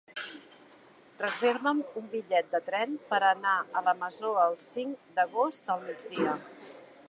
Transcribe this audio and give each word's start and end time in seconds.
Reserva'm 1.23 1.81
un 2.01 2.07
bitllet 2.15 2.49
de 2.55 2.61
tren 2.71 2.97
per 3.11 3.21
anar 3.27 3.53
a 3.61 3.83
la 3.89 3.95
Masó 4.03 4.35
el 4.47 4.59
cinc 4.65 5.15
d'agost 5.19 5.73
al 5.77 5.87
migdia. 5.93 6.35